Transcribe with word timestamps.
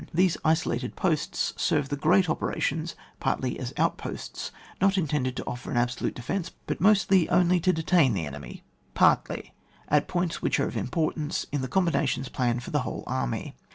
These 0.11 0.35
isolated 0.43 0.95
posts 0.95 1.53
serve 1.57 1.89
the 1.89 1.95
great 1.95 2.27
operations 2.27 2.95
partly 3.19 3.59
as 3.59 3.71
outposts, 3.77 4.51
not 4.81 4.97
intended 4.97 5.35
to 5.35 5.45
offer 5.45 5.69
an 5.69 5.77
absolute 5.77 6.15
defence, 6.15 6.49
but 6.65 6.81
mostly 6.81 7.29
only 7.29 7.59
to 7.59 7.71
detain 7.71 8.15
the 8.15 8.25
enemy, 8.25 8.63
partly, 8.95 9.53
at 9.89 10.07
points 10.07 10.41
which 10.41 10.59
are 10.59 10.67
of 10.67 10.75
importance 10.75 11.45
in 11.51 11.61
the 11.61 11.67
combinations 11.67 12.29
planned 12.29 12.63
for 12.63 12.71
the 12.71 12.79
whole 12.81 13.03
army. 13.05 13.53